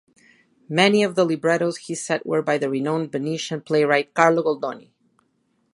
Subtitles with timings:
[0.67, 4.89] Many of the librettos he set were by the renowned Venetian playwright Carlo Goldoni.